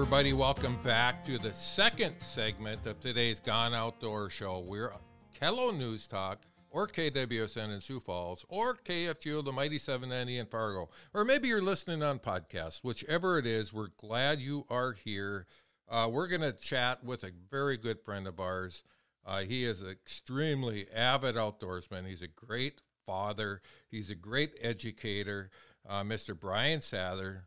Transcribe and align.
everybody. 0.00 0.32
Welcome 0.32 0.78
back 0.84 1.24
to 1.24 1.38
the 1.38 1.52
second 1.52 2.20
segment 2.20 2.86
of 2.86 3.00
today's 3.00 3.40
Gone 3.40 3.74
Outdoor 3.74 4.30
Show. 4.30 4.60
We're 4.60 4.92
KELO 5.34 5.76
News 5.76 6.06
Talk, 6.06 6.42
or 6.70 6.86
KWSN 6.86 7.74
in 7.74 7.80
Sioux 7.80 7.98
Falls, 7.98 8.46
or 8.48 8.76
KFGO, 8.76 9.44
the 9.44 9.50
Mighty 9.50 9.76
790 9.76 10.38
in 10.38 10.46
Fargo, 10.46 10.88
or 11.12 11.24
maybe 11.24 11.48
you're 11.48 11.60
listening 11.60 12.04
on 12.04 12.20
podcast. 12.20 12.84
Whichever 12.84 13.40
it 13.40 13.46
is, 13.46 13.72
we're 13.72 13.88
glad 13.96 14.40
you 14.40 14.64
are 14.70 14.92
here. 14.92 15.48
Uh, 15.88 16.08
we're 16.08 16.28
going 16.28 16.42
to 16.42 16.52
chat 16.52 17.02
with 17.02 17.24
a 17.24 17.32
very 17.50 17.76
good 17.76 17.98
friend 18.00 18.28
of 18.28 18.38
ours. 18.38 18.84
Uh, 19.26 19.40
he 19.40 19.64
is 19.64 19.82
an 19.82 19.90
extremely 19.90 20.86
avid 20.94 21.34
outdoorsman. 21.34 22.06
He's 22.06 22.22
a 22.22 22.28
great 22.28 22.82
father. 23.04 23.62
He's 23.90 24.10
a 24.10 24.14
great 24.14 24.52
educator. 24.62 25.50
Uh, 25.88 26.04
Mr. 26.04 26.38
Brian 26.38 26.78
Sathre, 26.78 27.46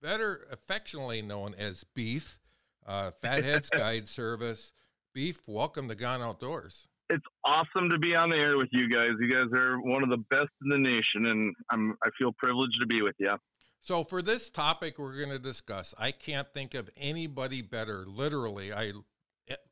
better 0.00 0.46
affectionately 0.50 1.22
known 1.22 1.54
as 1.56 1.84
Beef, 1.94 2.38
uh, 2.86 3.10
Fatheads 3.22 3.70
Guide 3.76 4.08
Service. 4.08 4.72
Beef, 5.14 5.40
welcome 5.46 5.88
to 5.88 5.94
Gone 5.94 6.22
Outdoors. 6.22 6.88
It's 7.08 7.24
awesome 7.44 7.88
to 7.90 7.98
be 7.98 8.14
on 8.14 8.30
the 8.30 8.36
air 8.36 8.56
with 8.56 8.68
you 8.72 8.88
guys. 8.88 9.10
You 9.20 9.32
guys 9.32 9.52
are 9.52 9.80
one 9.80 10.02
of 10.02 10.10
the 10.10 10.16
best 10.28 10.50
in 10.62 10.68
the 10.68 10.78
nation, 10.78 11.26
and 11.26 11.54
I'm 11.70 11.96
I 12.02 12.10
feel 12.18 12.32
privileged 12.36 12.76
to 12.80 12.86
be 12.86 13.02
with 13.02 13.14
you. 13.18 13.36
So 13.80 14.02
for 14.02 14.20
this 14.20 14.50
topic 14.50 14.98
we're 14.98 15.16
going 15.16 15.30
to 15.30 15.38
discuss, 15.38 15.94
I 15.96 16.10
can't 16.10 16.52
think 16.52 16.74
of 16.74 16.90
anybody 16.96 17.62
better. 17.62 18.04
Literally, 18.06 18.72
I 18.72 18.92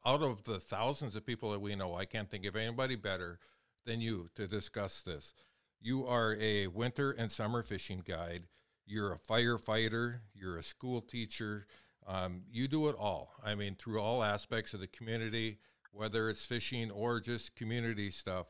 out 0.06 0.22
of 0.22 0.44
the 0.44 0.60
thousands 0.60 1.16
of 1.16 1.26
people 1.26 1.50
that 1.50 1.60
we 1.60 1.74
know, 1.74 1.94
I 1.94 2.04
can't 2.04 2.30
think 2.30 2.44
of 2.46 2.54
anybody 2.54 2.94
better 2.94 3.40
than 3.84 4.00
you 4.00 4.28
to 4.36 4.46
discuss 4.46 5.02
this. 5.02 5.34
You 5.80 6.06
are 6.06 6.36
a 6.40 6.68
winter 6.68 7.10
and 7.10 7.30
summer 7.30 7.62
fishing 7.62 8.02
guide. 8.06 8.44
You're 8.86 9.12
a 9.12 9.18
firefighter. 9.18 10.20
You're 10.34 10.56
a 10.56 10.62
school 10.62 11.00
teacher. 11.00 11.66
Um, 12.06 12.42
you 12.50 12.68
do 12.68 12.88
it 12.88 12.96
all. 12.98 13.32
I 13.44 13.54
mean, 13.54 13.76
through 13.76 14.00
all 14.00 14.22
aspects 14.22 14.74
of 14.74 14.80
the 14.80 14.86
community, 14.86 15.58
whether 15.92 16.28
it's 16.28 16.44
fishing 16.44 16.90
or 16.90 17.20
just 17.20 17.56
community 17.56 18.10
stuff. 18.10 18.46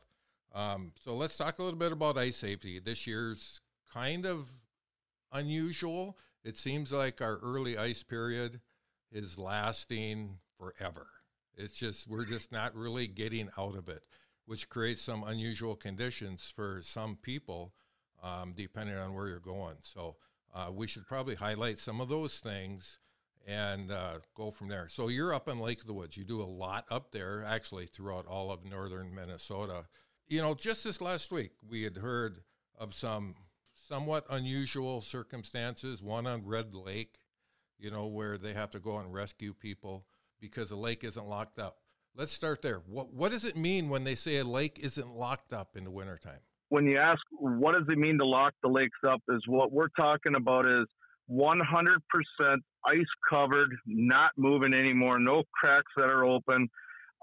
Um, 0.53 0.91
so 1.03 1.15
let's 1.15 1.37
talk 1.37 1.59
a 1.59 1.63
little 1.63 1.79
bit 1.79 1.91
about 1.91 2.17
ice 2.17 2.37
safety. 2.37 2.79
This 2.79 3.05
year's 3.05 3.61
kind 3.93 4.25
of 4.25 4.49
unusual. 5.31 6.17
It 6.43 6.57
seems 6.57 6.91
like 6.91 7.21
our 7.21 7.37
early 7.37 7.77
ice 7.77 8.03
period 8.03 8.61
is 9.11 9.37
lasting 9.37 10.37
forever. 10.57 11.07
It's 11.57 11.77
just, 11.77 12.07
we're 12.07 12.25
just 12.25 12.51
not 12.51 12.75
really 12.75 13.07
getting 13.07 13.49
out 13.57 13.75
of 13.75 13.87
it, 13.87 14.03
which 14.45 14.69
creates 14.69 15.01
some 15.01 15.23
unusual 15.23 15.75
conditions 15.75 16.51
for 16.53 16.81
some 16.83 17.17
people, 17.21 17.73
um, 18.25 18.53
depending 18.55 18.97
on 18.97 19.13
where 19.13 19.27
you're 19.27 19.39
going. 19.39 19.75
So 19.81 20.15
uh, 20.53 20.71
we 20.73 20.87
should 20.87 21.05
probably 21.07 21.35
highlight 21.35 21.77
some 21.79 22.01
of 22.01 22.09
those 22.09 22.39
things 22.39 22.99
and 23.47 23.91
uh, 23.91 24.19
go 24.33 24.49
from 24.49 24.67
there. 24.67 24.87
So 24.89 25.07
you're 25.07 25.33
up 25.33 25.47
in 25.47 25.59
Lake 25.59 25.81
of 25.81 25.87
the 25.87 25.93
Woods. 25.93 26.17
You 26.17 26.23
do 26.23 26.41
a 26.41 26.43
lot 26.43 26.85
up 26.89 27.11
there, 27.11 27.43
actually, 27.47 27.85
throughout 27.85 28.25
all 28.25 28.51
of 28.51 28.65
northern 28.65 29.13
Minnesota. 29.13 29.85
You 30.27 30.41
know, 30.41 30.55
just 30.55 30.83
this 30.83 31.01
last 31.01 31.31
week, 31.31 31.51
we 31.69 31.83
had 31.83 31.97
heard 31.97 32.41
of 32.79 32.95
some 32.95 33.35
somewhat 33.87 34.25
unusual 34.31 35.01
circumstances. 35.01 36.01
One 36.01 36.25
on 36.25 36.43
Red 36.43 36.73
Lake, 36.73 37.19
you 37.77 37.91
know, 37.91 38.07
where 38.07 38.39
they 38.39 38.53
have 38.53 38.71
to 38.71 38.79
go 38.79 38.97
and 38.97 39.13
rescue 39.13 39.53
people 39.53 40.07
because 40.41 40.69
the 40.69 40.75
lake 40.75 41.03
isn't 41.03 41.27
locked 41.27 41.59
up. 41.59 41.77
Let's 42.15 42.31
start 42.31 42.63
there. 42.63 42.81
What 42.87 43.13
what 43.13 43.31
does 43.31 43.43
it 43.43 43.57
mean 43.57 43.89
when 43.89 44.05
they 44.05 44.15
say 44.15 44.37
a 44.37 44.43
lake 44.45 44.79
isn't 44.81 45.15
locked 45.15 45.53
up 45.53 45.75
in 45.75 45.83
the 45.83 45.91
wintertime? 45.91 46.39
When 46.69 46.85
you 46.85 46.97
ask 46.97 47.21
what 47.31 47.73
does 47.73 47.87
it 47.89 47.97
mean 47.97 48.17
to 48.17 48.25
lock 48.25 48.53
the 48.63 48.69
lakes 48.69 48.97
up, 49.07 49.21
is 49.29 49.41
what 49.47 49.71
we're 49.71 49.89
talking 49.89 50.35
about 50.35 50.65
is 50.67 50.85
100% 51.31 51.97
ice 52.85 53.05
covered, 53.29 53.75
not 53.85 54.31
moving 54.37 54.73
anymore, 54.73 55.19
no 55.19 55.43
cracks 55.53 55.91
that 55.97 56.09
are 56.09 56.25
open. 56.25 56.69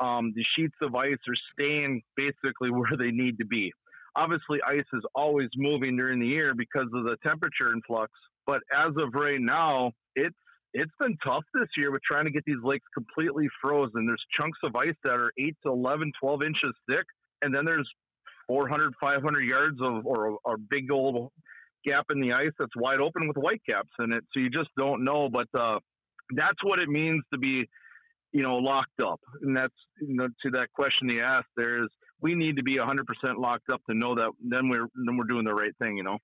Um, 0.00 0.32
the 0.34 0.44
sheets 0.56 0.74
of 0.80 0.94
ice 0.94 1.18
are 1.28 1.34
staying 1.52 2.02
basically 2.16 2.70
where 2.70 2.96
they 2.98 3.10
need 3.10 3.38
to 3.38 3.46
be. 3.46 3.72
Obviously, 4.14 4.58
ice 4.66 4.84
is 4.92 5.02
always 5.14 5.48
moving 5.56 5.96
during 5.96 6.20
the 6.20 6.26
year 6.26 6.54
because 6.54 6.88
of 6.92 7.04
the 7.04 7.16
temperature 7.24 7.72
influx. 7.72 8.12
But 8.46 8.60
as 8.74 8.92
of 8.96 9.14
right 9.14 9.40
now, 9.40 9.92
it's 10.14 10.36
it's 10.74 10.92
been 10.98 11.16
tough 11.24 11.44
this 11.54 11.68
year 11.76 11.90
with 11.92 12.02
trying 12.02 12.24
to 12.24 12.30
get 12.30 12.44
these 12.46 12.62
lakes 12.62 12.86
completely 12.94 13.46
frozen. 13.60 14.06
There's 14.06 14.24
chunks 14.38 14.58
of 14.64 14.74
ice 14.74 14.94
that 15.04 15.12
are 15.12 15.30
8 15.38 15.54
to 15.64 15.70
11, 15.70 16.12
12 16.18 16.42
inches 16.42 16.72
thick, 16.88 17.04
and 17.42 17.54
then 17.54 17.66
there's 17.66 17.88
400, 18.46 18.94
500 19.00 19.40
yards 19.40 19.78
of 19.80 20.06
or 20.06 20.38
a 20.46 20.58
big 20.58 20.90
old 20.90 21.30
gap 21.84 22.06
in 22.10 22.20
the 22.20 22.32
ice 22.32 22.52
that's 22.58 22.74
wide 22.76 23.00
open 23.00 23.28
with 23.28 23.36
white 23.36 23.62
caps 23.68 23.90
in 23.98 24.12
it. 24.12 24.24
So 24.32 24.40
you 24.40 24.50
just 24.50 24.70
don't 24.76 25.04
know. 25.04 25.28
But 25.28 25.48
uh, 25.58 25.78
that's 26.34 26.62
what 26.62 26.78
it 26.78 26.88
means 26.88 27.22
to 27.32 27.38
be, 27.38 27.68
you 28.32 28.42
know, 28.42 28.56
locked 28.56 29.00
up. 29.04 29.20
And 29.42 29.56
that's 29.56 29.74
you 30.00 30.14
know, 30.14 30.28
to 30.42 30.50
that 30.50 30.72
question 30.72 31.08
you 31.08 31.22
asked. 31.22 31.48
There's 31.56 31.90
we 32.20 32.34
need 32.34 32.56
to 32.56 32.62
be 32.62 32.76
100% 32.76 33.04
locked 33.38 33.68
up 33.70 33.80
to 33.90 33.96
know 33.96 34.14
that 34.14 34.30
then 34.40 34.68
we're 34.68 34.86
then 34.94 35.16
we're 35.16 35.24
doing 35.24 35.44
the 35.44 35.54
right 35.54 35.76
thing. 35.80 35.96
You 35.96 36.04
know. 36.04 36.18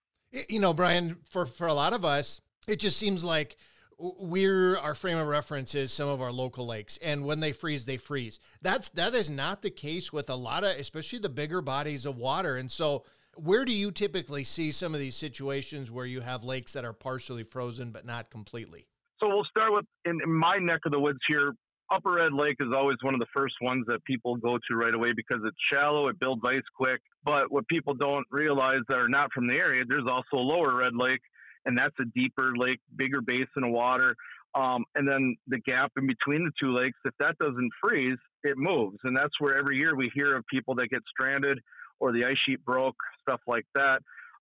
You 0.48 0.60
know, 0.60 0.72
Brian. 0.72 1.16
For 1.30 1.46
for 1.46 1.66
a 1.66 1.74
lot 1.74 1.92
of 1.92 2.04
us, 2.04 2.40
it 2.66 2.78
just 2.78 2.98
seems 2.98 3.24
like 3.24 3.56
we're 3.98 4.78
our 4.78 4.94
frame 4.94 5.18
of 5.18 5.26
reference 5.26 5.74
is 5.74 5.92
some 5.92 6.08
of 6.08 6.22
our 6.22 6.30
local 6.30 6.66
lakes 6.66 6.98
and 7.02 7.24
when 7.24 7.40
they 7.40 7.52
freeze 7.52 7.84
they 7.84 7.96
freeze. 7.96 8.38
That's 8.62 8.88
that 8.90 9.14
is 9.14 9.28
not 9.28 9.62
the 9.62 9.70
case 9.70 10.12
with 10.12 10.30
a 10.30 10.34
lot 10.34 10.64
of 10.64 10.76
especially 10.78 11.18
the 11.18 11.28
bigger 11.28 11.60
bodies 11.60 12.06
of 12.06 12.16
water 12.16 12.56
and 12.56 12.70
so 12.70 13.04
where 13.34 13.64
do 13.64 13.72
you 13.72 13.90
typically 13.92 14.42
see 14.44 14.72
some 14.72 14.94
of 14.94 15.00
these 15.00 15.14
situations 15.14 15.90
where 15.90 16.06
you 16.06 16.20
have 16.20 16.42
lakes 16.42 16.72
that 16.72 16.84
are 16.84 16.92
partially 16.92 17.44
frozen 17.44 17.90
but 17.90 18.04
not 18.04 18.30
completely? 18.30 18.86
So 19.20 19.28
we'll 19.28 19.44
start 19.44 19.72
with 19.72 19.84
in, 20.04 20.18
in 20.22 20.32
my 20.32 20.58
neck 20.58 20.80
of 20.86 20.92
the 20.92 21.00
woods 21.00 21.18
here 21.28 21.54
upper 21.90 22.12
red 22.12 22.32
lake 22.32 22.56
is 22.60 22.68
always 22.74 22.98
one 23.02 23.14
of 23.14 23.20
the 23.20 23.26
first 23.34 23.54
ones 23.62 23.84
that 23.88 24.04
people 24.04 24.36
go 24.36 24.58
to 24.68 24.76
right 24.76 24.94
away 24.94 25.12
because 25.14 25.38
it's 25.44 25.56
shallow 25.72 26.08
it 26.08 26.20
builds 26.20 26.42
ice 26.46 26.62
quick 26.76 27.00
but 27.24 27.50
what 27.50 27.66
people 27.66 27.94
don't 27.94 28.26
realize 28.30 28.80
that 28.88 28.98
are 28.98 29.08
not 29.08 29.32
from 29.32 29.48
the 29.48 29.54
area 29.54 29.82
there's 29.88 30.06
also 30.06 30.36
lower 30.36 30.76
red 30.76 30.94
lake 30.94 31.20
and 31.64 31.76
that's 31.76 31.94
a 32.00 32.04
deeper 32.14 32.52
lake, 32.56 32.80
bigger 32.96 33.20
basin 33.20 33.64
of 33.64 33.70
water. 33.70 34.14
Um, 34.54 34.84
and 34.94 35.06
then 35.06 35.36
the 35.46 35.58
gap 35.58 35.92
in 35.96 36.06
between 36.06 36.44
the 36.44 36.52
two 36.60 36.74
lakes, 36.74 36.98
if 37.04 37.14
that 37.20 37.36
doesn't 37.38 37.70
freeze, 37.82 38.18
it 38.44 38.56
moves. 38.56 38.98
And 39.04 39.16
that's 39.16 39.38
where 39.38 39.56
every 39.56 39.76
year 39.76 39.94
we 39.94 40.10
hear 40.14 40.36
of 40.36 40.44
people 40.46 40.74
that 40.76 40.88
get 40.88 41.02
stranded 41.08 41.58
or 42.00 42.12
the 42.12 42.24
ice 42.24 42.38
sheet 42.46 42.64
broke, 42.64 42.96
stuff 43.20 43.40
like 43.46 43.66
that. 43.74 44.00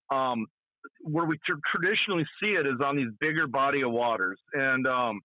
Um, 0.10 0.48
where 1.02 1.26
we 1.26 1.36
t- 1.38 1.54
traditionally 1.76 2.26
see 2.42 2.52
it 2.52 2.66
is 2.66 2.80
on 2.84 2.96
these 2.96 3.10
bigger 3.20 3.48
body 3.48 3.82
of 3.82 3.92
waters. 3.92 4.40
And, 4.54 4.88
um, 4.88 5.22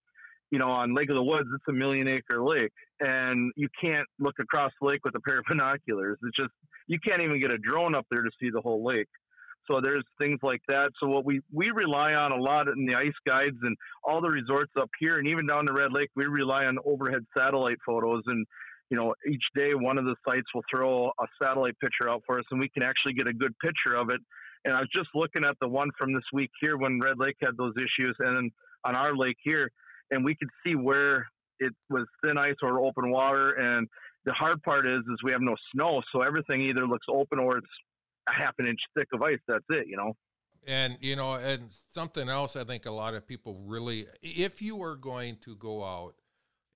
you 0.50 0.58
know, 0.58 0.70
on 0.70 0.94
Lake 0.94 1.08
of 1.08 1.16
the 1.16 1.22
Woods, 1.22 1.48
it's 1.54 1.64
a 1.68 1.72
million 1.72 2.08
acre 2.08 2.42
lake, 2.42 2.72
and 3.00 3.52
you 3.56 3.68
can't 3.80 4.06
look 4.18 4.34
across 4.38 4.70
the 4.80 4.86
lake 4.86 5.00
with 5.04 5.14
a 5.14 5.20
pair 5.20 5.38
of 5.38 5.44
binoculars. 5.48 6.18
It's 6.22 6.36
just, 6.36 6.52
you 6.88 6.98
can't 6.98 7.22
even 7.22 7.40
get 7.40 7.50
a 7.50 7.58
drone 7.58 7.94
up 7.94 8.06
there 8.10 8.22
to 8.22 8.30
see 8.40 8.50
the 8.50 8.60
whole 8.60 8.84
lake. 8.84 9.08
So 9.66 9.80
there's 9.82 10.04
things 10.18 10.40
like 10.42 10.60
that. 10.68 10.90
So 11.00 11.08
what 11.08 11.24
we 11.24 11.40
we 11.52 11.70
rely 11.70 12.14
on 12.14 12.32
a 12.32 12.36
lot 12.36 12.68
in 12.68 12.86
the 12.86 12.94
ice 12.94 13.12
guides 13.26 13.56
and 13.62 13.76
all 14.04 14.20
the 14.20 14.28
resorts 14.28 14.72
up 14.80 14.90
here, 14.98 15.18
and 15.18 15.28
even 15.28 15.46
down 15.46 15.66
the 15.66 15.72
Red 15.72 15.92
Lake, 15.92 16.10
we 16.16 16.26
rely 16.26 16.64
on 16.64 16.78
overhead 16.84 17.24
satellite 17.36 17.78
photos. 17.84 18.22
And 18.26 18.46
you 18.90 18.96
know, 18.96 19.14
each 19.26 19.44
day 19.54 19.74
one 19.74 19.98
of 19.98 20.04
the 20.04 20.16
sites 20.26 20.46
will 20.54 20.64
throw 20.70 21.06
a 21.08 21.26
satellite 21.42 21.78
picture 21.80 22.10
out 22.10 22.22
for 22.26 22.38
us, 22.38 22.44
and 22.50 22.60
we 22.60 22.68
can 22.68 22.82
actually 22.82 23.14
get 23.14 23.26
a 23.26 23.32
good 23.32 23.54
picture 23.60 23.94
of 23.94 24.10
it. 24.10 24.20
And 24.64 24.74
I 24.74 24.80
was 24.80 24.88
just 24.94 25.08
looking 25.14 25.44
at 25.44 25.56
the 25.60 25.68
one 25.68 25.90
from 25.98 26.12
this 26.12 26.24
week 26.32 26.50
here 26.60 26.76
when 26.76 27.00
Red 27.00 27.18
Lake 27.18 27.36
had 27.40 27.56
those 27.56 27.74
issues, 27.76 28.14
and 28.18 28.36
then 28.36 28.50
on 28.84 28.96
our 28.96 29.16
lake 29.16 29.36
here, 29.42 29.70
and 30.10 30.24
we 30.24 30.34
could 30.34 30.50
see 30.64 30.74
where 30.74 31.26
it 31.58 31.72
was 31.88 32.06
thin 32.22 32.36
ice 32.36 32.56
or 32.62 32.80
open 32.80 33.10
water. 33.10 33.52
And 33.52 33.88
the 34.24 34.32
hard 34.32 34.62
part 34.62 34.86
is, 34.86 35.00
is 35.00 35.16
we 35.24 35.32
have 35.32 35.40
no 35.40 35.56
snow, 35.74 36.02
so 36.12 36.22
everything 36.22 36.62
either 36.62 36.86
looks 36.86 37.06
open 37.08 37.38
or 37.38 37.58
it's 37.58 37.66
a 38.28 38.32
half 38.32 38.54
an 38.58 38.66
inch 38.66 38.80
thick 38.96 39.08
of 39.12 39.22
ice. 39.22 39.38
That's 39.46 39.64
it, 39.70 39.86
you 39.88 39.96
know. 39.96 40.14
And 40.66 40.96
you 41.00 41.16
know, 41.16 41.34
and 41.34 41.62
something 41.92 42.28
else 42.28 42.54
I 42.54 42.64
think 42.64 42.86
a 42.86 42.90
lot 42.90 43.14
of 43.14 43.26
people 43.26 43.60
really, 43.66 44.06
if 44.22 44.62
you 44.62 44.80
are 44.82 44.96
going 44.96 45.36
to 45.42 45.56
go 45.56 45.84
out 45.84 46.14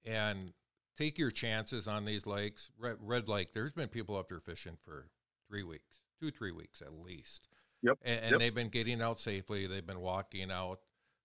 and 0.04 0.52
take 0.96 1.18
your 1.18 1.30
chances 1.30 1.86
on 1.86 2.04
these 2.04 2.26
lakes, 2.26 2.70
Red, 2.78 2.96
Red 3.00 3.28
Lake, 3.28 3.52
there's 3.52 3.72
been 3.72 3.88
people 3.88 4.16
up 4.16 4.28
there 4.28 4.40
fishing 4.40 4.76
for 4.84 5.08
three 5.48 5.62
weeks, 5.62 6.00
two, 6.20 6.30
three 6.30 6.52
weeks 6.52 6.82
at 6.82 6.92
least. 6.92 7.48
Yep. 7.82 7.98
And, 8.04 8.20
and 8.20 8.30
yep. 8.32 8.40
they've 8.40 8.54
been 8.54 8.70
getting 8.70 9.00
out 9.00 9.20
safely. 9.20 9.66
They've 9.66 9.86
been 9.86 10.00
walking 10.00 10.50
out. 10.50 10.80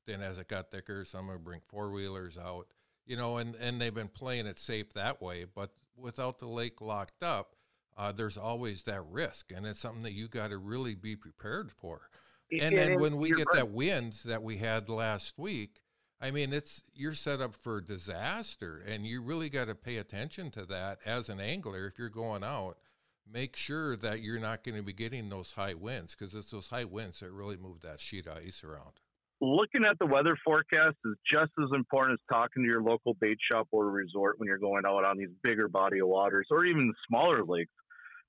Then 0.06 0.22
as 0.22 0.38
it 0.38 0.48
got 0.48 0.72
thicker, 0.72 1.06
some 1.06 1.28
would 1.28 1.44
bring 1.44 1.62
four 1.68 1.92
wheelers 1.92 2.38
out, 2.38 2.68
you 3.06 3.16
know, 3.16 3.38
and, 3.38 3.56
and 3.56 3.80
they've 3.80 3.94
been 3.94 4.08
playing 4.08 4.48
it 4.48 4.60
safe 4.60 4.94
that 4.94 5.22
way. 5.22 5.46
But 5.46 5.72
without 5.96 6.40
the 6.40 6.48
lake 6.48 6.82
locked 6.82 7.24
up, 7.24 7.56
uh, 7.98 8.12
there's 8.12 8.38
always 8.38 8.84
that 8.84 9.04
risk, 9.10 9.52
and 9.52 9.66
it's 9.66 9.80
something 9.80 10.04
that 10.04 10.14
you 10.14 10.28
got 10.28 10.50
to 10.50 10.58
really 10.58 10.96
be 10.96 11.16
prepared 11.16 11.72
for. 11.72 12.10
And 12.52 12.78
then 12.78 13.00
when 13.00 13.18
we 13.18 13.30
get 13.30 13.48
right. 13.48 13.58
that 13.58 13.70
wind 13.70 14.20
that 14.26 14.44
we 14.44 14.58
had 14.58 14.90
last 14.90 15.38
week, 15.38 15.82
I 16.20 16.32
mean, 16.32 16.54
it's 16.54 16.84
you're 16.94 17.14
set 17.14 17.42
up 17.42 17.56
for 17.56 17.82
disaster, 17.82 18.84
and 18.86 19.06
you 19.06 19.22
really 19.22 19.50
got 19.50 19.68
to 19.68 19.76
pay 19.76 19.98
attention 19.98 20.52
to 20.52 20.66
that 20.66 21.00
as 21.06 21.30
an 21.30 21.40
angler. 21.40 21.88
If 21.88 21.98
you're 21.98 22.10
going 22.10 22.44
out, 22.44 22.78
make 23.32 23.56
sure 23.56 23.96
that 23.98 24.22
you're 24.22 24.40
not 24.40 24.64
going 24.64 24.76
to 24.78 24.84
be 24.84 24.94
getting 24.94 25.30
those 25.30 25.54
high 25.54 25.74
winds 25.74 26.16
because 26.16 26.36
it's 26.36 26.52
those 26.52 26.68
high 26.68 26.84
winds 26.84 27.22
that 27.22 27.32
really 27.32 27.58
move 27.58 27.82
that 27.82 28.00
sheet 28.00 28.28
of 28.28 28.38
ice 28.38 28.64
around. 28.64 29.00
Looking 29.42 29.84
at 29.84 29.98
the 30.00 30.06
weather 30.06 30.38
forecast 30.46 30.96
is 31.04 31.16
just 31.30 31.52
as 31.60 31.70
important 31.74 32.20
as 32.20 32.36
talking 32.36 32.64
to 32.64 32.70
your 32.70 32.82
local 32.82 33.16
bait 33.16 33.40
shop 33.52 33.68
or 33.72 33.90
resort 33.90 34.40
when 34.40 34.48
you're 34.48 34.60
going 34.60 34.86
out 34.86 35.04
on 35.04 35.18
these 35.18 35.30
bigger 35.44 35.68
body 35.68 36.00
of 36.00 36.08
waters 36.08 36.48
or 36.52 36.64
even 36.64 36.94
smaller 37.08 37.44
lakes. 37.44 37.72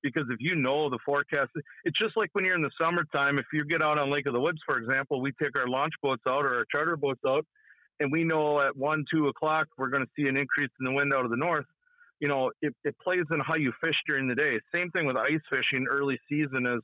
Because 0.02 0.24
if 0.30 0.38
you 0.40 0.56
know 0.56 0.90
the 0.90 0.98
forecast, 1.04 1.50
it's 1.84 1.98
just 1.98 2.16
like 2.16 2.30
when 2.32 2.44
you're 2.44 2.56
in 2.56 2.62
the 2.62 2.70
summertime. 2.80 3.38
If 3.38 3.46
you 3.52 3.64
get 3.64 3.82
out 3.82 3.98
on 3.98 4.10
Lake 4.10 4.26
of 4.26 4.32
the 4.32 4.40
Woods, 4.40 4.58
for 4.66 4.78
example, 4.78 5.20
we 5.20 5.30
take 5.40 5.56
our 5.56 5.68
launch 5.68 5.92
boats 6.02 6.22
out 6.26 6.44
or 6.44 6.56
our 6.56 6.64
charter 6.72 6.96
boats 6.96 7.20
out, 7.24 7.46
and 8.00 8.10
we 8.10 8.24
know 8.24 8.60
at 8.60 8.76
one, 8.76 9.04
two 9.12 9.28
o'clock 9.28 9.68
we're 9.78 9.90
going 9.90 10.02
to 10.02 10.10
see 10.16 10.26
an 10.26 10.36
increase 10.36 10.70
in 10.80 10.86
the 10.86 10.92
wind 10.92 11.12
out 11.14 11.24
of 11.24 11.30
the 11.30 11.36
north. 11.36 11.66
You 12.18 12.26
know, 12.26 12.50
it, 12.62 12.74
it 12.82 12.96
plays 12.98 13.24
in 13.30 13.38
how 13.40 13.54
you 13.54 13.72
fish 13.84 13.94
during 14.06 14.26
the 14.26 14.34
day. 14.34 14.58
Same 14.74 14.90
thing 14.90 15.06
with 15.06 15.16
ice 15.16 15.40
fishing 15.48 15.86
early 15.88 16.18
season 16.28 16.66
is 16.66 16.82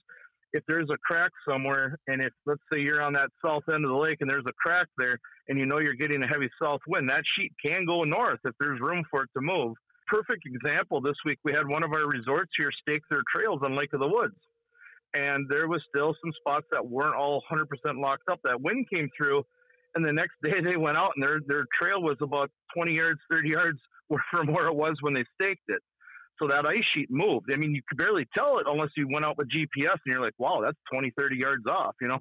if 0.53 0.63
there's 0.67 0.89
a 0.91 0.97
crack 0.99 1.31
somewhere, 1.49 1.99
and 2.07 2.23
if 2.23 2.33
let's 2.47 2.61
say 2.73 2.81
you're 2.81 3.03
on 3.03 3.13
that 3.15 3.31
south 3.45 3.63
end 3.73 3.85
of 3.85 3.91
the 3.91 3.97
lake 3.97 4.19
and 4.21 4.31
there's 4.31 4.47
a 4.49 4.53
crack 4.53 4.87
there, 4.97 5.19
and 5.49 5.59
you 5.59 5.67
know 5.67 5.79
you're 5.79 5.95
getting 5.95 6.23
a 6.23 6.27
heavy 6.27 6.49
south 6.61 6.81
wind, 6.87 7.09
that 7.09 7.23
sheet 7.37 7.53
can 7.65 7.85
go 7.85 8.05
north 8.05 8.41
if 8.45 8.55
there's 8.59 8.81
room 8.81 9.05
for 9.11 9.25
it 9.25 9.31
to 9.35 9.41
move. 9.41 9.75
Perfect 10.07 10.45
example 10.47 11.01
this 11.01 11.17
week, 11.27 11.39
we 11.45 11.53
had 11.53 11.69
one 11.69 11.83
of 11.83 11.93
our 11.93 12.07
resorts 12.07 12.51
here 12.57 12.71
stake 12.83 13.03
their 13.11 13.23
trails 13.35 13.61
on 13.63 13.77
Lake 13.77 13.93
of 13.93 14.01
the 14.01 14.09
Woods. 14.09 14.37
And 15.15 15.47
there 15.49 15.69
was 15.69 15.83
still 15.89 16.15
some 16.23 16.33
spots 16.41 16.67
that 16.71 16.87
weren't 16.87 17.15
all 17.17 17.43
100% 17.51 17.67
locked 18.01 18.29
up. 18.31 18.41
That 18.45 18.61
wind 18.61 18.87
came 18.93 19.09
through, 19.17 19.45
and 19.95 20.05
the 20.05 20.13
next 20.13 20.37
day 20.43 20.61
they 20.63 20.77
went 20.77 20.97
out, 20.97 21.13
and 21.17 21.23
their, 21.23 21.41
their 21.47 21.65
trail 21.79 22.03
was 22.03 22.17
about 22.23 22.51
20 22.75 22.93
yards, 22.93 23.21
30 23.31 23.49
yards 23.49 23.79
from 24.31 24.53
where 24.53 24.69
it 24.69 24.75
was 24.75 24.97
when 25.03 25.13
they 25.13 25.25
staked 25.35 25.69
it. 25.69 25.83
So 26.41 26.49
that 26.49 26.67
ice 26.67 26.85
sheet 26.95 27.09
moved. 27.11 27.47
I 27.53 27.57
mean, 27.57 27.75
you 27.75 27.83
could 27.89 27.99
barely 27.99 28.27
tell 28.37 28.59
it 28.59 28.67
unless 28.69 28.91
you 28.97 29.09
went 29.11 29.25
out 29.25 29.39
with 29.39 29.49
GPS 29.49 29.99
and 30.05 30.13
you're 30.13 30.21
like, 30.21 30.35
wow, 30.39 30.61
that's 30.63 30.79
20, 30.93 31.13
30 31.19 31.37
yards 31.37 31.65
off, 31.67 31.95
you 32.01 32.09
know? 32.09 32.19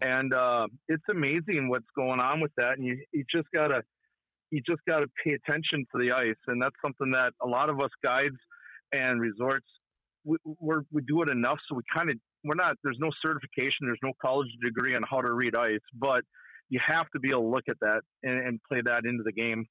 And 0.00 0.32
uh, 0.32 0.66
it's 0.88 1.04
amazing 1.10 1.68
what's 1.68 1.86
going 1.94 2.18
on 2.18 2.40
with 2.40 2.50
that. 2.56 2.76
And 2.76 2.84
you, 2.84 2.98
you 3.12 3.24
just 3.30 3.46
got 3.54 3.68
to, 3.68 3.82
you 4.50 4.60
just 4.66 4.80
got 4.88 5.00
to 5.00 5.06
pay 5.22 5.32
attention 5.32 5.86
to 5.92 5.98
the 5.98 6.12
ice. 6.12 6.40
And 6.48 6.60
that's 6.60 6.74
something 6.84 7.12
that 7.12 7.32
a 7.42 7.46
lot 7.46 7.68
of 7.68 7.78
us 7.80 7.90
guides 8.02 8.36
and 8.92 9.20
resorts, 9.20 9.66
we, 10.24 10.36
we 10.90 11.02
do 11.02 11.22
it 11.22 11.28
enough. 11.28 11.58
So 11.68 11.76
we 11.76 11.82
kind 11.94 12.10
of, 12.10 12.16
we're 12.44 12.54
not, 12.54 12.76
there's 12.82 12.98
no 12.98 13.10
certification, 13.24 13.86
there's 13.86 13.98
no 14.02 14.12
college 14.20 14.48
degree 14.62 14.96
on 14.96 15.02
how 15.08 15.20
to 15.20 15.32
read 15.32 15.54
ice, 15.54 15.78
but 15.94 16.22
you 16.68 16.80
have 16.84 17.08
to 17.10 17.20
be 17.20 17.30
able 17.30 17.42
to 17.42 17.48
look 17.48 17.64
at 17.68 17.78
that 17.80 18.00
and, 18.22 18.46
and 18.46 18.60
play 18.68 18.80
that 18.84 19.04
into 19.04 19.22
the 19.22 19.32
game. 19.32 19.66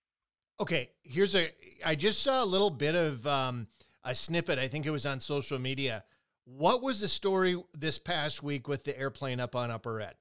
Okay, 0.62 0.92
here's 1.02 1.36
a. 1.36 1.48
I 1.84 1.96
just 1.96 2.22
saw 2.22 2.44
a 2.44 2.46
little 2.46 2.70
bit 2.70 2.94
of 2.94 3.26
um, 3.26 3.66
a 4.04 4.14
snippet. 4.14 4.60
I 4.60 4.68
think 4.68 4.86
it 4.86 4.92
was 4.92 5.08
on 5.08 5.20
social 5.20 5.58
media. 5.58 6.04
What 6.46 6.84
was 6.84 7.00
the 7.00 7.08
story 7.08 7.58
this 7.74 7.98
past 7.98 8.44
week 8.44 8.68
with 8.68 8.84
the 8.84 8.96
airplane 8.98 9.40
up 9.40 9.56
on 9.56 9.72
Upper 9.72 9.96
Red? 9.96 10.14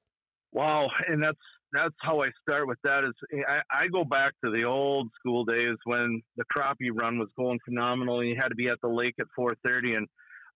Wow, 0.51 0.89
and 1.07 1.21
that's 1.21 1.37
that's 1.73 1.93
how 1.99 2.23
I 2.23 2.29
start 2.41 2.67
with 2.67 2.79
that. 2.83 3.03
Is 3.03 3.13
I, 3.47 3.83
I 3.83 3.87
go 3.89 4.03
back 4.03 4.33
to 4.43 4.49
the 4.49 4.63
old 4.63 5.09
school 5.19 5.45
days 5.45 5.77
when 5.83 6.23
the 6.37 6.43
crappie 6.57 6.89
run 6.91 7.19
was 7.19 7.29
going 7.37 7.59
phenomenal, 7.63 8.21
and 8.21 8.29
you 8.29 8.35
had 8.35 8.49
to 8.49 8.55
be 8.55 8.67
at 8.67 8.81
the 8.81 8.89
lake 8.89 9.13
at 9.19 9.27
4:30. 9.37 9.95
And 9.95 10.07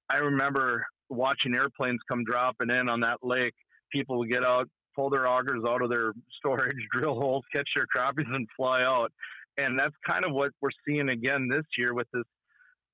I 0.10 0.18
remember 0.18 0.84
watching 1.10 1.56
airplanes 1.56 2.00
come 2.10 2.24
dropping 2.24 2.72
in 2.72 2.90
on 2.90 3.02
that 3.02 3.20
lake. 3.22 3.54
People 3.92 4.18
would 4.18 4.32
get 4.32 4.44
out, 4.44 4.68
pull 4.96 5.12
their 5.12 5.28
augers 5.28 5.64
out 5.64 5.84
of 5.84 5.92
their 5.92 6.14
storage, 6.40 6.88
drill 6.92 7.14
holes, 7.14 7.44
catch 7.56 7.70
their 7.76 7.86
crappies, 7.96 8.34
and 8.34 8.48
fly 8.58 8.82
out 8.82 9.12
and 9.58 9.78
that's 9.80 9.96
kind 10.06 10.26
of 10.26 10.34
what 10.34 10.52
we're 10.62 10.70
seeing 10.88 11.10
again 11.10 11.48
this 11.50 11.66
year 11.78 11.94
with 11.94 12.08
this 12.14 12.24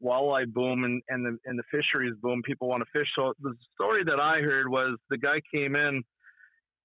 walleye 0.03 0.51
boom 0.51 0.83
and, 0.83 1.01
and 1.09 1.25
the 1.25 1.37
and 1.45 1.59
the 1.59 1.63
fisheries 1.71 2.13
boom. 2.21 2.41
People 2.43 2.67
want 2.67 2.83
to 2.83 2.99
fish. 2.99 3.07
So 3.15 3.33
the 3.41 3.53
story 3.75 4.03
that 4.05 4.19
I 4.19 4.41
heard 4.41 4.69
was 4.69 4.97
the 5.09 5.17
guy 5.17 5.41
came 5.53 5.75
in. 5.75 6.03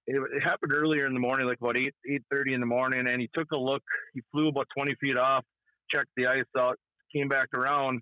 It, 0.05 0.21
it 0.35 0.41
happened 0.41 0.73
earlier 0.73 1.05
in 1.05 1.13
the 1.13 1.19
morning, 1.19 1.47
like 1.47 1.59
about 1.59 1.77
eight 1.77 1.93
eight 2.09 2.23
thirty 2.31 2.53
in 2.53 2.59
the 2.59 2.65
morning, 2.65 3.07
and 3.07 3.19
he 3.19 3.29
took 3.33 3.51
a 3.51 3.57
look. 3.57 3.83
He 4.13 4.21
flew 4.31 4.49
about 4.49 4.67
twenty 4.75 4.95
feet 5.01 5.17
off, 5.17 5.43
checked 5.91 6.11
the 6.15 6.27
ice 6.27 6.45
out, 6.57 6.77
came 7.13 7.27
back 7.27 7.49
around, 7.53 8.01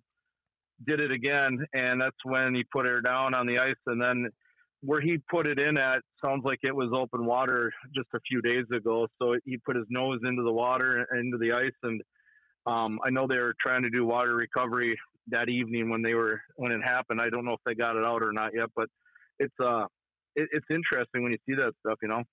did 0.86 1.00
it 1.00 1.12
again, 1.12 1.66
and 1.74 2.00
that's 2.00 2.16
when 2.24 2.54
he 2.54 2.64
put 2.72 2.86
her 2.86 3.02
down 3.02 3.34
on 3.34 3.48
the 3.48 3.58
ice, 3.58 3.76
and 3.88 4.02
then 4.02 4.30
where 4.86 5.02
he 5.02 5.18
put 5.30 5.48
it 5.48 5.60
in 5.60 5.78
at 5.78 6.02
sounds 6.24 6.44
like 6.46 6.60
it 6.64 6.76
was 6.76 6.92
open 6.94 7.26
water 7.26 7.72
just 7.96 8.08
a 8.14 8.20
few 8.28 8.42
days 8.42 8.66
ago. 8.76 9.08
So 9.22 9.36
he 9.46 9.58
put 9.58 9.76
his 9.76 9.86
nose 9.90 10.20
into 10.24 10.44
the 10.44 10.52
water, 10.52 11.08
into 11.20 11.38
the 11.38 11.54
ice, 11.54 11.74
and 11.84 12.02
um, 12.68 13.00
I 13.06 13.10
know 13.10 13.28
they 13.28 13.38
were 13.38 13.56
trying 13.66 13.84
to 13.84 13.90
do 13.90 14.06
water 14.06 14.36
recovery 14.36 14.98
that 15.28 15.50
evening 15.50 15.90
when 15.90 16.02
they 16.02 16.14
were 16.14 16.42
when 16.56 16.72
it 16.72 16.82
happened. 16.84 17.20
I 17.22 17.30
don't 17.30 17.46
know 17.46 17.54
if 17.54 17.60
they 17.66 17.76
got 17.76 17.96
it 17.96 18.04
out 18.04 18.22
or 18.22 18.32
not 18.32 18.52
yet, 18.54 18.70
but 18.76 18.88
it's 19.40 19.54
uh 19.64 19.86
it, 20.36 20.50
it's 20.52 20.66
interesting 20.70 21.24
when 21.24 21.32
you 21.32 21.38
see 21.48 21.56
that 21.56 21.74
stuff, 21.80 22.00
you 22.02 22.08
know. 22.08 22.24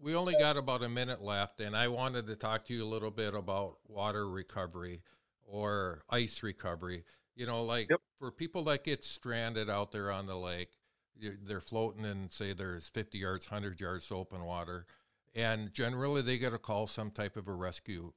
We 0.00 0.16
only 0.16 0.34
got 0.34 0.56
about 0.56 0.82
a 0.82 0.88
minute 0.88 1.22
left, 1.22 1.60
and 1.60 1.76
I 1.76 1.86
wanted 1.86 2.26
to 2.26 2.34
talk 2.34 2.66
to 2.66 2.74
you 2.74 2.82
a 2.82 2.86
little 2.86 3.12
bit 3.12 3.34
about 3.34 3.76
water 3.86 4.28
recovery 4.28 5.02
or 5.46 6.02
ice 6.10 6.42
recovery. 6.42 7.04
You 7.36 7.46
know, 7.46 7.62
like 7.62 7.88
yep. 7.88 8.00
for 8.18 8.30
people 8.32 8.64
that 8.64 8.84
get 8.84 9.04
stranded 9.04 9.70
out 9.70 9.92
there 9.92 10.10
on 10.10 10.26
the 10.26 10.36
lake, 10.36 10.70
they're 11.18 11.60
floating 11.60 12.04
in 12.04 12.30
say 12.30 12.52
there's 12.52 12.88
50 12.88 13.18
yards 13.18 13.50
100 13.50 13.80
yards 13.80 14.10
open 14.10 14.44
water 14.44 14.86
and 15.34 15.72
generally 15.72 16.22
they 16.22 16.38
get 16.38 16.52
a 16.52 16.58
call 16.58 16.86
some 16.86 17.10
type 17.10 17.36
of 17.36 17.48
a 17.48 17.52
rescue 17.52 18.12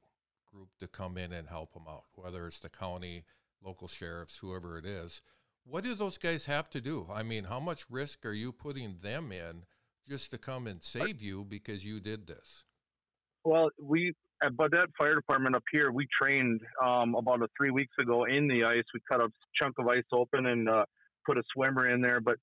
group 0.50 0.68
to 0.80 0.86
come 0.86 1.16
in 1.16 1.32
and 1.32 1.48
help 1.48 1.72
them 1.72 1.84
out 1.88 2.04
whether 2.14 2.46
it's 2.46 2.60
the 2.60 2.68
county 2.68 3.24
local 3.64 3.88
sheriffs 3.88 4.38
whoever 4.38 4.78
it 4.78 4.86
is 4.86 5.20
what 5.64 5.84
do 5.84 5.94
those 5.94 6.18
guys 6.18 6.46
have 6.46 6.68
to 6.70 6.80
do 6.80 7.06
i 7.12 7.22
mean 7.22 7.44
how 7.44 7.60
much 7.60 7.84
risk 7.90 8.24
are 8.24 8.32
you 8.32 8.52
putting 8.52 8.96
them 9.02 9.30
in 9.32 9.62
just 10.08 10.30
to 10.30 10.38
come 10.38 10.66
and 10.66 10.82
save 10.82 11.20
you 11.20 11.44
because 11.44 11.84
you 11.84 12.00
did 12.00 12.26
this 12.26 12.64
well 13.44 13.70
we 13.80 14.14
at 14.42 14.52
Baudette 14.52 14.88
Fire 14.98 15.14
Department 15.14 15.54
up 15.54 15.64
here, 15.72 15.90
we 15.90 16.06
trained 16.20 16.60
um, 16.84 17.14
about 17.14 17.42
a 17.42 17.48
three 17.56 17.70
weeks 17.70 17.94
ago 17.98 18.24
in 18.24 18.48
the 18.48 18.64
ice. 18.64 18.84
We 18.92 19.00
cut 19.10 19.20
a 19.20 19.28
chunk 19.60 19.78
of 19.78 19.88
ice 19.88 20.04
open 20.12 20.46
and 20.46 20.68
uh, 20.68 20.84
put 21.24 21.38
a 21.38 21.42
swimmer 21.52 21.88
in 21.88 22.00
there. 22.00 22.20
But 22.20 22.36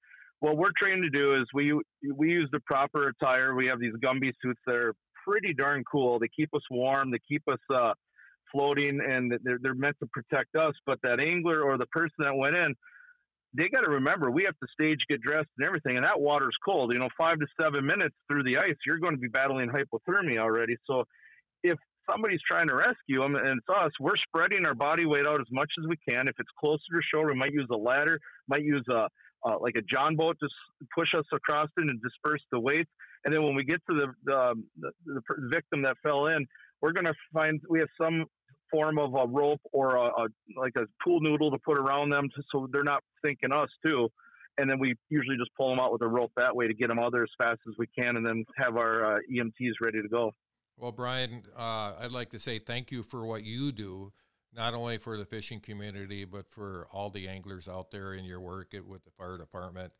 what 0.43 0.57
we're 0.57 0.71
trained 0.77 1.03
to 1.03 1.09
do 1.09 1.35
is 1.35 1.45
we 1.53 1.71
we 2.13 2.29
use 2.29 2.50
the 2.51 2.59
proper 2.65 3.07
attire. 3.07 3.55
We 3.55 3.67
have 3.67 3.79
these 3.79 3.93
Gumby 4.03 4.33
suits 4.41 4.59
that 4.67 4.75
are 4.75 4.93
pretty 5.25 5.53
darn 5.53 5.85
cool. 5.89 6.19
They 6.19 6.27
keep 6.35 6.50
us 6.53 6.62
warm. 6.69 7.12
They 7.12 7.19
keep 7.25 7.43
us 7.50 7.59
uh, 7.73 7.93
floating, 8.51 9.00
and 9.00 9.31
they're 9.41 9.57
they're 9.62 9.73
meant 9.73 9.95
to 10.01 10.09
protect 10.12 10.53
us. 10.57 10.73
But 10.85 11.00
that 11.03 11.21
angler 11.21 11.62
or 11.62 11.77
the 11.77 11.85
person 11.85 12.15
that 12.19 12.35
went 12.35 12.57
in, 12.57 12.75
they 13.53 13.69
got 13.69 13.85
to 13.85 13.89
remember 13.89 14.31
we 14.31 14.43
have 14.43 14.57
to 14.59 14.67
stage, 14.73 15.00
get 15.07 15.21
dressed, 15.21 15.47
and 15.57 15.65
everything. 15.65 15.95
And 15.95 16.03
that 16.03 16.19
water's 16.19 16.57
cold. 16.65 16.91
You 16.91 17.00
know, 17.00 17.09
five 17.17 17.39
to 17.39 17.47
seven 17.57 17.85
minutes 17.85 18.15
through 18.27 18.43
the 18.43 18.57
ice, 18.57 18.75
you're 18.85 19.00
going 19.00 19.15
to 19.15 19.21
be 19.21 19.29
battling 19.29 19.69
hypothermia 19.69 20.39
already. 20.39 20.75
So 20.85 21.05
if 21.63 21.79
somebody's 22.12 22.41
trying 22.45 22.67
to 22.67 22.75
rescue 22.75 23.21
them 23.21 23.38
and 23.38 23.59
it's 23.59 23.69
us, 23.69 23.91
we're 23.97 24.17
spreading 24.27 24.65
our 24.65 24.75
body 24.75 25.05
weight 25.05 25.25
out 25.25 25.39
as 25.39 25.47
much 25.51 25.71
as 25.79 25.88
we 25.88 25.95
can. 26.09 26.27
If 26.27 26.35
it's 26.38 26.51
closer 26.59 26.81
to 26.91 27.01
shore, 27.13 27.27
we 27.27 27.33
might 27.33 27.53
use 27.53 27.69
a 27.71 27.77
ladder, 27.77 28.19
might 28.50 28.63
use 28.63 28.83
a 28.91 29.07
uh, 29.45 29.57
like 29.59 29.75
a 29.77 29.81
John 29.81 30.15
boat 30.15 30.38
to 30.41 30.47
push 30.95 31.09
us 31.17 31.25
across 31.33 31.69
it 31.77 31.81
and 31.81 32.01
disperse 32.01 32.41
the 32.51 32.59
weights. 32.59 32.89
And 33.25 33.33
then 33.33 33.43
when 33.43 33.55
we 33.55 33.63
get 33.63 33.81
to 33.89 33.95
the 33.95 34.07
the, 34.23 34.63
the, 34.79 34.91
the 35.05 35.21
victim 35.51 35.81
that 35.83 35.97
fell 36.03 36.27
in, 36.27 36.45
we're 36.81 36.93
going 36.93 37.05
to 37.05 37.13
find 37.33 37.62
we 37.69 37.79
have 37.79 37.89
some 38.00 38.25
form 38.71 38.97
of 38.97 39.13
a 39.13 39.27
rope 39.27 39.62
or 39.71 39.95
a, 39.95 40.07
a 40.07 40.27
like 40.57 40.73
a 40.75 40.85
pool 41.03 41.21
noodle 41.21 41.51
to 41.51 41.57
put 41.59 41.77
around 41.77 42.09
them 42.09 42.27
to, 42.35 42.43
so 42.51 42.67
they're 42.71 42.83
not 42.83 43.03
thinking 43.21 43.51
us 43.51 43.69
too. 43.85 44.09
And 44.57 44.69
then 44.69 44.79
we 44.79 44.95
usually 45.09 45.38
just 45.38 45.50
pull 45.57 45.69
them 45.69 45.79
out 45.79 45.91
with 45.91 46.01
a 46.03 46.07
rope 46.07 46.31
that 46.38 46.55
way 46.55 46.67
to 46.67 46.73
get 46.73 46.88
them 46.88 47.00
out 47.00 47.12
there 47.12 47.23
as 47.23 47.29
fast 47.38 47.59
as 47.67 47.73
we 47.77 47.88
can, 47.88 48.17
and 48.17 48.25
then 48.25 48.45
have 48.57 48.77
our 48.77 49.15
uh, 49.15 49.19
EMTs 49.31 49.73
ready 49.81 50.01
to 50.01 50.07
go. 50.07 50.31
Well, 50.77 50.91
Brian, 50.91 51.43
uh, 51.55 51.93
I'd 52.00 52.12
like 52.12 52.31
to 52.31 52.39
say 52.39 52.59
thank 52.59 52.91
you 52.91 53.03
for 53.03 53.25
what 53.25 53.43
you 53.43 53.71
do 53.71 54.12
not 54.55 54.74
only 54.74 54.98
for 54.98 55.17
the 55.17 55.25
fishing 55.25 55.60
community, 55.60 56.25
but 56.25 56.50
for 56.50 56.88
all 56.91 57.10
the 57.10 57.27
anglers 57.27 57.67
out 57.67 57.91
there 57.91 58.13
in 58.13 58.25
your 58.25 58.39
work 58.39 58.74
with 58.88 59.03
the 59.03 59.12
fire 59.12 59.38
department. 59.38 59.91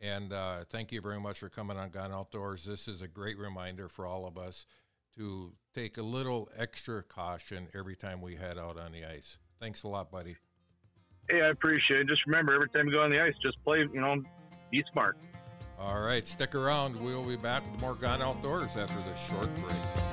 And 0.00 0.32
uh, 0.32 0.64
thank 0.70 0.92
you 0.92 1.00
very 1.00 1.20
much 1.20 1.38
for 1.38 1.48
coming 1.48 1.76
on 1.76 1.90
Gone 1.90 2.12
Outdoors. 2.12 2.64
This 2.64 2.86
is 2.86 3.02
a 3.02 3.08
great 3.08 3.38
reminder 3.38 3.88
for 3.88 4.06
all 4.06 4.26
of 4.26 4.36
us 4.36 4.66
to 5.16 5.52
take 5.74 5.96
a 5.96 6.02
little 6.02 6.50
extra 6.56 7.02
caution 7.02 7.68
every 7.74 7.96
time 7.96 8.20
we 8.20 8.36
head 8.36 8.58
out 8.58 8.78
on 8.78 8.92
the 8.92 9.04
ice. 9.04 9.38
Thanks 9.58 9.82
a 9.84 9.88
lot, 9.88 10.10
buddy. 10.10 10.36
Hey, 11.30 11.40
I 11.40 11.48
appreciate 11.48 12.00
it. 12.00 12.08
Just 12.08 12.26
remember, 12.26 12.54
every 12.54 12.68
time 12.68 12.86
you 12.86 12.92
go 12.92 13.02
on 13.02 13.10
the 13.10 13.20
ice, 13.20 13.34
just 13.42 13.62
play, 13.64 13.78
you 13.78 14.00
know, 14.00 14.22
be 14.70 14.84
smart. 14.92 15.16
All 15.78 16.00
right, 16.00 16.26
stick 16.26 16.54
around. 16.54 17.00
We'll 17.00 17.24
be 17.24 17.36
back 17.36 17.62
with 17.70 17.80
more 17.80 17.94
Gone 17.94 18.22
Outdoors 18.22 18.76
after 18.76 18.96
this 19.08 19.18
short 19.26 19.48
break. 19.56 20.05